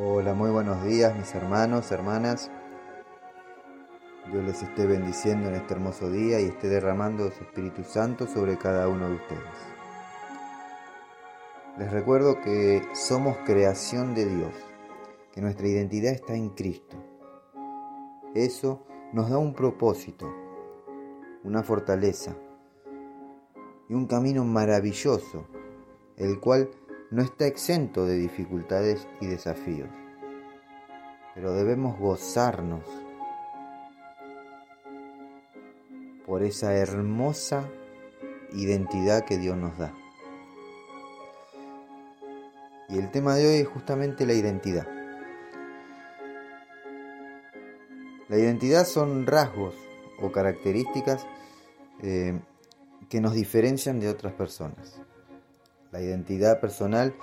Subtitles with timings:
[0.00, 2.52] Hola, muy buenos días mis hermanos, hermanas.
[4.30, 8.56] Dios les esté bendiciendo en este hermoso día y esté derramando su Espíritu Santo sobre
[8.56, 9.42] cada uno de ustedes.
[11.78, 14.54] Les recuerdo que somos creación de Dios,
[15.32, 16.96] que nuestra identidad está en Cristo.
[18.36, 20.32] Eso nos da un propósito,
[21.42, 22.36] una fortaleza
[23.88, 25.48] y un camino maravilloso,
[26.16, 26.70] el cual
[27.10, 29.88] no está exento de dificultades y desafíos,
[31.34, 32.84] pero debemos gozarnos
[36.26, 37.66] por esa hermosa
[38.52, 39.94] identidad que Dios nos da.
[42.90, 44.86] Y el tema de hoy es justamente la identidad.
[48.28, 49.74] La identidad son rasgos
[50.20, 51.26] o características
[52.02, 52.38] eh,
[53.08, 55.00] que nos diferencian de otras personas.
[55.90, 57.14] La identidad personal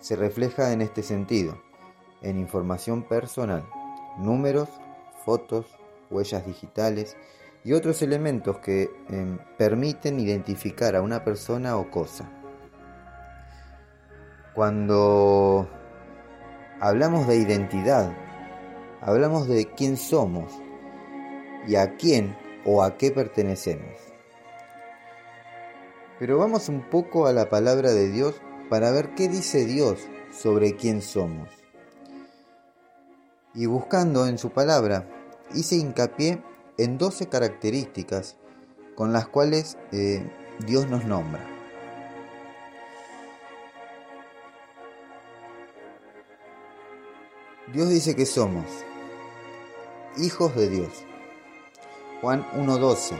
[0.00, 1.60] se refleja en este sentido,
[2.22, 3.64] en información personal,
[4.18, 4.68] números,
[5.24, 5.66] fotos,
[6.10, 7.16] huellas digitales
[7.64, 12.30] y otros elementos que em, permiten identificar a una persona o cosa.
[14.54, 15.68] Cuando
[16.80, 18.12] hablamos de identidad,
[19.00, 20.52] hablamos de quién somos
[21.66, 24.07] y a quién o a qué pertenecemos.
[26.18, 28.34] Pero vamos un poco a la palabra de Dios
[28.68, 30.00] para ver qué dice Dios
[30.32, 31.48] sobre quién somos.
[33.54, 35.08] Y buscando en su palabra,
[35.54, 36.42] hice hincapié
[36.76, 38.36] en 12 características
[38.94, 40.28] con las cuales eh,
[40.66, 41.44] Dios nos nombra.
[47.72, 48.64] Dios dice que somos
[50.16, 51.04] hijos de Dios.
[52.20, 53.14] Juan 1.12.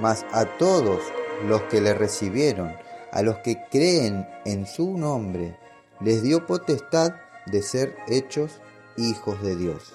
[0.00, 1.00] Mas a todos
[1.44, 2.74] los que le recibieron,
[3.12, 5.58] a los que creen en su nombre,
[6.00, 7.14] les dio potestad
[7.46, 8.60] de ser hechos
[8.96, 9.94] hijos de Dios.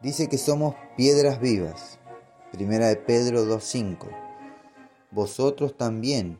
[0.00, 1.98] Dice que somos piedras vivas.
[2.52, 4.08] Primera de Pedro 2.5.
[5.10, 6.38] Vosotros también,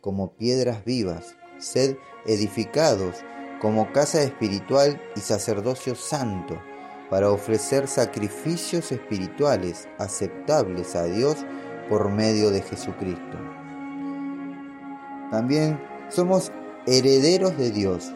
[0.00, 1.96] como piedras vivas, sed
[2.26, 3.16] edificados
[3.60, 6.60] como casa espiritual y sacerdocio santo
[7.10, 11.38] para ofrecer sacrificios espirituales aceptables a Dios
[11.88, 13.38] por medio de Jesucristo.
[15.30, 16.52] También somos
[16.86, 18.12] herederos de Dios,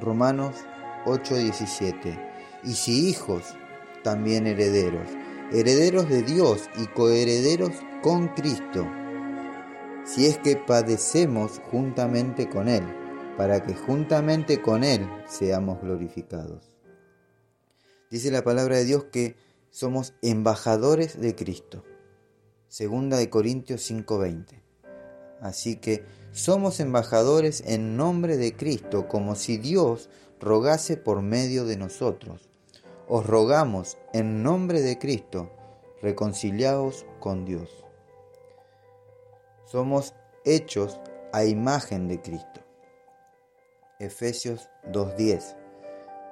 [0.00, 0.56] Romanos
[1.04, 2.18] 8:17,
[2.64, 3.54] y si hijos,
[4.02, 5.08] también herederos,
[5.52, 7.72] herederos de Dios y coherederos
[8.02, 8.86] con Cristo,
[10.04, 12.84] si es que padecemos juntamente con Él,
[13.36, 16.72] para que juntamente con Él seamos glorificados.
[18.10, 19.36] Dice la palabra de Dios que
[19.70, 21.84] somos embajadores de Cristo.
[22.68, 24.62] Segunda de Corintios 5:20.
[25.40, 30.08] Así que somos embajadores en nombre de Cristo, como si Dios
[30.40, 32.48] rogase por medio de nosotros.
[33.08, 35.50] Os rogamos en nombre de Cristo,
[36.02, 37.70] reconciliaos con Dios.
[39.64, 41.00] Somos hechos
[41.32, 42.60] a imagen de Cristo.
[43.98, 45.56] Efesios 2:10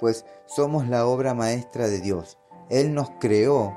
[0.04, 2.38] pues somos la obra maestra de Dios.
[2.68, 3.74] Él nos creó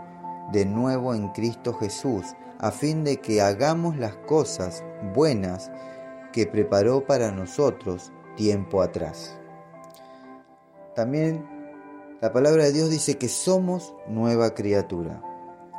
[0.52, 2.26] de nuevo en Cristo Jesús,
[2.60, 5.72] a fin de que hagamos las cosas buenas
[6.32, 9.38] que preparó para nosotros tiempo atrás.
[10.96, 11.46] También
[12.22, 15.22] la palabra de Dios dice que somos nueva criatura.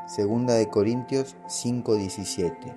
[0.07, 2.75] Segunda de Corintios 5:17.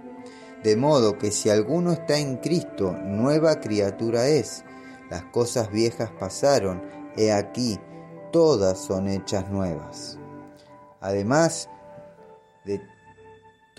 [0.63, 4.63] De modo que si alguno está en Cristo, nueva criatura es.
[5.09, 6.81] Las cosas viejas pasaron,
[7.17, 7.79] He aquí,
[8.31, 10.17] todas son hechas nuevas.
[10.99, 11.69] Además
[12.65, 12.81] de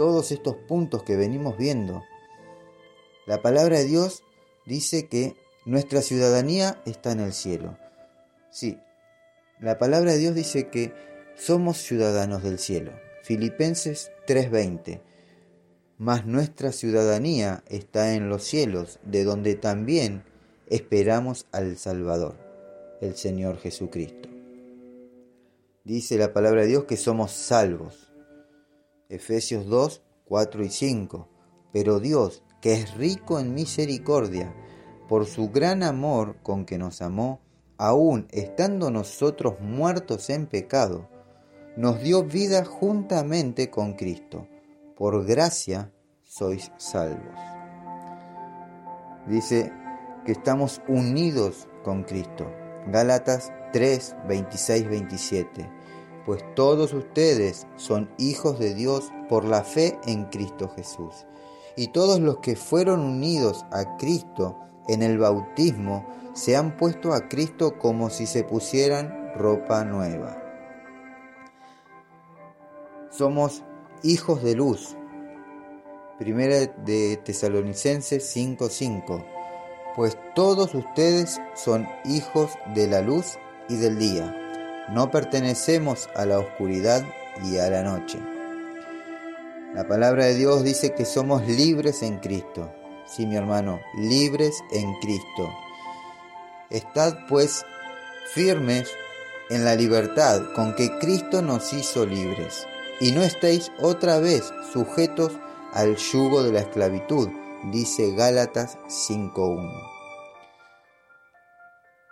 [0.02, 2.02] todos estos puntos que venimos viendo,
[3.24, 4.24] la palabra de Dios
[4.66, 7.78] dice que nuestra ciudadanía está en el cielo.
[8.50, 8.80] Sí,
[9.60, 10.92] la palabra de Dios dice que
[11.36, 12.90] somos ciudadanos del cielo.
[13.22, 15.02] Filipenses 3:20.
[15.98, 20.24] Mas nuestra ciudadanía está en los cielos, de donde también
[20.68, 22.34] esperamos al Salvador
[23.00, 24.28] el Señor Jesucristo.
[25.84, 28.11] Dice la palabra de Dios que somos salvos.
[29.12, 31.28] Efesios 2, 4 y 5.
[31.72, 34.54] Pero Dios, que es rico en misericordia,
[35.08, 37.40] por su gran amor con que nos amó,
[37.76, 41.08] aun estando nosotros muertos en pecado,
[41.76, 44.48] nos dio vida juntamente con Cristo.
[44.96, 45.92] Por gracia
[46.22, 47.38] sois salvos.
[49.26, 49.72] Dice
[50.24, 52.50] que estamos unidos con Cristo.
[52.86, 55.81] Gálatas 3, 26, 27.
[56.24, 61.26] Pues todos ustedes son hijos de Dios por la fe en Cristo Jesús.
[61.76, 64.58] y todos los que fueron unidos a Cristo
[64.88, 70.38] en el bautismo se han puesto a Cristo como si se pusieran ropa nueva.
[73.10, 73.62] Somos
[74.02, 74.96] hijos de luz.
[76.18, 79.24] Primera de Tesalonicenses 5:5.
[79.96, 83.38] Pues todos ustedes son hijos de la luz
[83.68, 84.41] y del día.
[84.90, 87.04] No pertenecemos a la oscuridad
[87.44, 88.18] y a la noche.
[89.74, 92.72] La palabra de Dios dice que somos libres en Cristo.
[93.06, 95.50] Sí, mi hermano, libres en Cristo.
[96.70, 97.64] Estad pues
[98.34, 98.90] firmes
[99.50, 102.66] en la libertad con que Cristo nos hizo libres,
[103.00, 105.32] y no estéis otra vez sujetos
[105.72, 107.28] al yugo de la esclavitud,
[107.70, 109.70] dice Gálatas 5.1.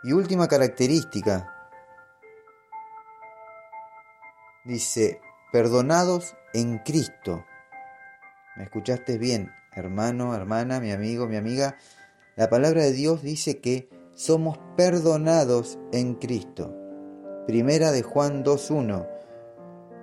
[0.02, 1.59] Y última característica,
[4.64, 5.20] dice,
[5.52, 7.44] perdonados en Cristo
[8.60, 11.78] ¿Me escuchaste bien, hermano, hermana, mi amigo, mi amiga?
[12.36, 16.76] La palabra de Dios dice que somos perdonados en Cristo.
[17.46, 19.08] Primera de Juan 2.1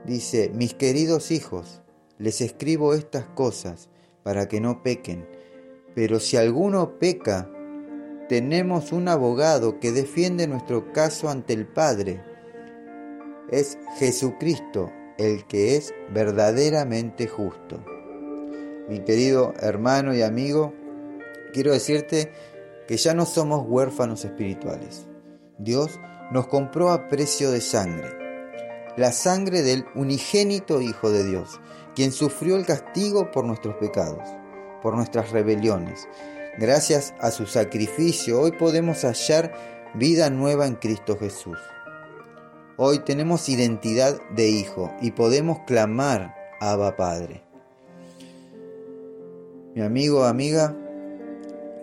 [0.06, 1.84] dice, mis queridos hijos,
[2.18, 3.90] les escribo estas cosas
[4.24, 5.30] para que no pequen,
[5.94, 7.48] pero si alguno peca,
[8.30, 12.24] tenemos un abogado que defiende nuestro caso ante el Padre.
[13.52, 17.84] Es Jesucristo el que es verdaderamente justo
[18.88, 20.74] mi querido hermano y amigo,
[21.54, 22.32] quiero decirte
[22.88, 25.08] que ya no somos huérfanos espirituales.
[25.58, 26.00] Dios
[26.32, 28.08] nos compró a precio de sangre,
[28.96, 31.60] la sangre del unigénito Hijo de Dios,
[31.96, 34.24] quien sufrió el castigo por nuestros pecados,
[34.82, 36.08] por nuestras rebeliones.
[36.58, 39.54] Gracias a su sacrificio hoy podemos hallar
[39.96, 41.58] vida nueva en Cristo Jesús.
[42.80, 47.42] Hoy tenemos identidad de hijo y podemos clamar Abba Padre.
[49.74, 50.78] Mi amigo amiga,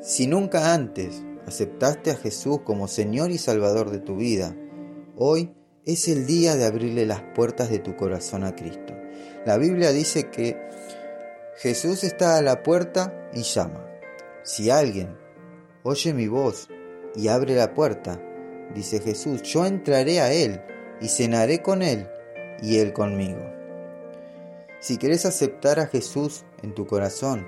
[0.03, 4.57] si nunca antes aceptaste a Jesús como Señor y Salvador de tu vida,
[5.17, 5.53] hoy
[5.85, 8.95] es el día de abrirle las puertas de tu corazón a Cristo.
[9.45, 10.57] La Biblia dice que
[11.57, 13.85] Jesús está a la puerta y llama.
[14.45, 15.19] Si alguien
[15.83, 16.69] oye mi voz
[17.17, 18.23] y abre la puerta,
[18.77, 20.61] dice Jesús, yo entraré a Él
[21.01, 22.09] y cenaré con Él
[22.63, 23.41] y Él conmigo.
[24.81, 27.47] Si quieres aceptar a Jesús en tu corazón,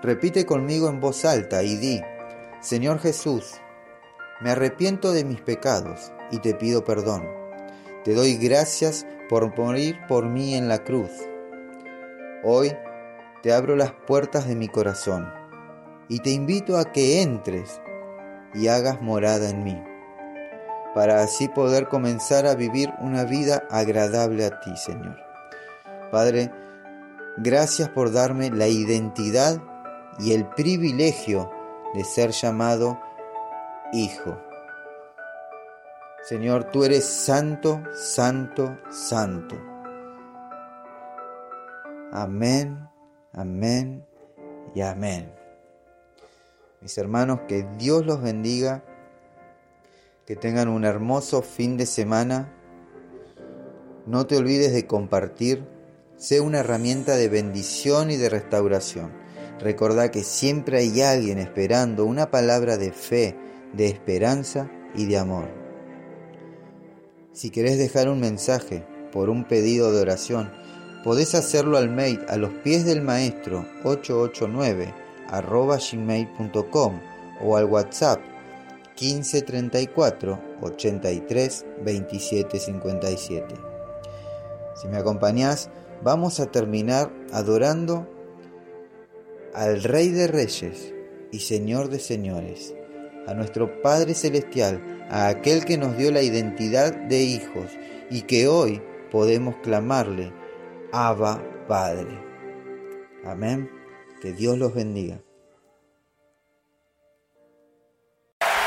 [0.00, 2.00] Repite conmigo en voz alta y di,
[2.60, 3.54] Señor Jesús,
[4.40, 7.28] me arrepiento de mis pecados y te pido perdón.
[8.04, 11.10] Te doy gracias por morir por mí en la cruz.
[12.44, 12.76] Hoy
[13.42, 15.28] te abro las puertas de mi corazón
[16.08, 17.80] y te invito a que entres
[18.54, 19.82] y hagas morada en mí,
[20.94, 25.16] para así poder comenzar a vivir una vida agradable a ti, Señor.
[26.10, 26.50] Padre,
[27.36, 29.60] gracias por darme la identidad
[30.18, 31.50] y el privilegio
[31.94, 33.00] de ser llamado
[33.92, 34.38] Hijo.
[36.22, 39.56] Señor, tú eres santo, santo, santo.
[42.12, 42.88] Amén,
[43.32, 44.04] amén
[44.74, 45.32] y amén.
[46.80, 48.84] Mis hermanos, que Dios los bendiga,
[50.28, 52.52] que tengan un hermoso fin de semana.
[54.04, 55.64] No te olvides de compartir,
[56.18, 59.10] sé una herramienta de bendición y de restauración.
[59.58, 63.36] Recordá que siempre hay alguien esperando una palabra de fe,
[63.72, 65.48] de esperanza y de amor.
[67.32, 70.52] Si querés dejar un mensaje por un pedido de oración,
[71.04, 74.92] podés hacerlo al mail a los pies del maestro 889
[75.90, 77.00] gmail.com
[77.40, 78.20] o al WhatsApp
[79.00, 83.54] 1534 83 27 57.
[84.74, 85.70] Si me acompañás,
[86.02, 88.08] vamos a terminar adorando
[89.54, 90.94] al Rey de Reyes
[91.32, 92.74] y Señor de Señores,
[93.26, 97.66] a nuestro Padre Celestial, a aquel que nos dio la identidad de hijos
[98.10, 100.32] y que hoy podemos clamarle,
[100.92, 102.18] Abba Padre.
[103.24, 103.70] Amén.
[104.20, 105.20] Que Dios los bendiga.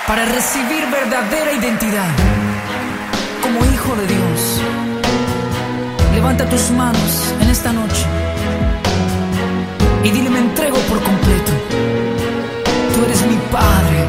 [0.08, 2.10] Para recibir verdadera identidad
[3.41, 4.62] como hijo de Dios,
[6.13, 8.05] levanta tus manos en esta noche
[10.03, 11.51] y dile me entrego por completo.
[12.93, 14.00] Tú eres mi Padre.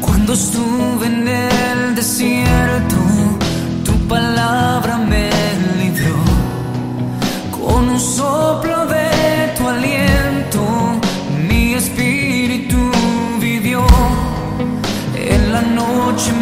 [0.00, 2.96] Cuando estuve en el desierto,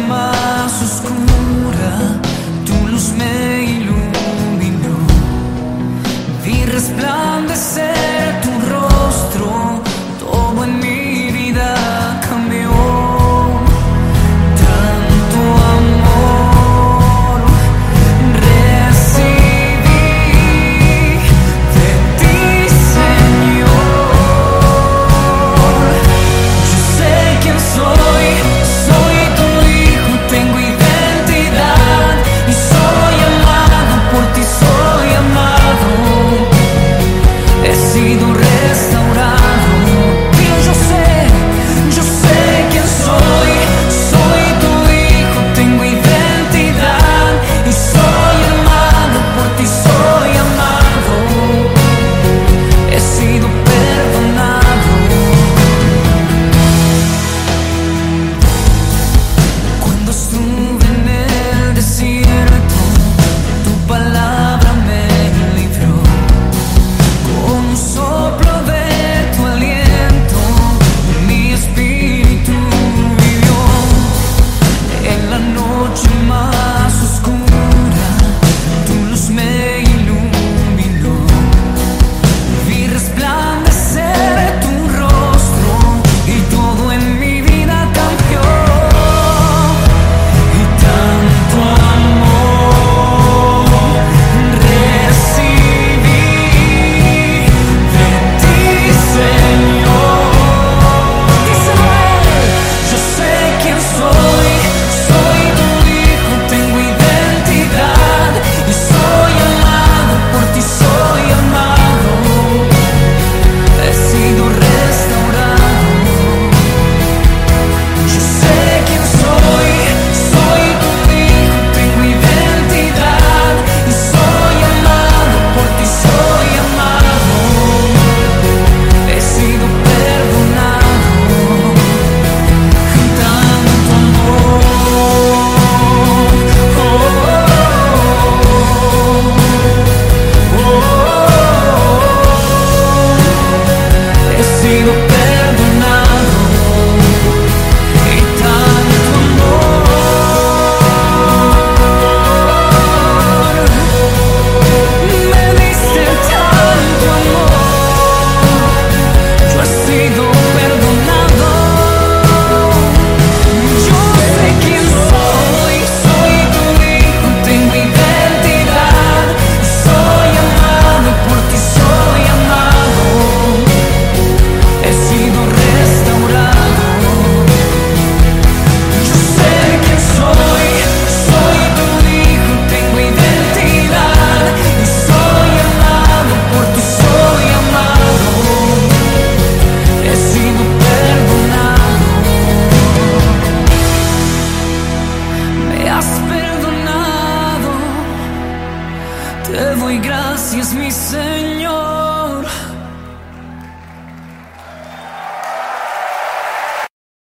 [0.07, 0.62] noche